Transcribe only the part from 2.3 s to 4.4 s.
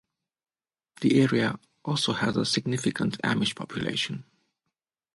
a significant Amish population.